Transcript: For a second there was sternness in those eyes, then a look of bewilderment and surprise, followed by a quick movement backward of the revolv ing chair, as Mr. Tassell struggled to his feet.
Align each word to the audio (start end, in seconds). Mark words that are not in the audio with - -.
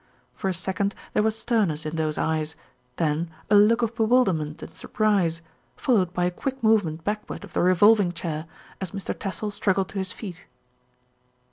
For 0.33 0.49
a 0.49 0.53
second 0.55 0.95
there 1.13 1.21
was 1.21 1.37
sternness 1.37 1.85
in 1.85 1.95
those 1.95 2.17
eyes, 2.17 2.55
then 2.95 3.29
a 3.51 3.55
look 3.55 3.83
of 3.83 3.93
bewilderment 3.93 4.63
and 4.63 4.75
surprise, 4.75 5.43
followed 5.77 6.11
by 6.11 6.25
a 6.25 6.31
quick 6.31 6.63
movement 6.63 7.03
backward 7.03 7.43
of 7.43 7.53
the 7.53 7.59
revolv 7.59 7.99
ing 7.99 8.11
chair, 8.11 8.47
as 8.81 8.93
Mr. 8.93 9.13
Tassell 9.13 9.51
struggled 9.51 9.89
to 9.89 9.99
his 9.99 10.11
feet. 10.11 10.47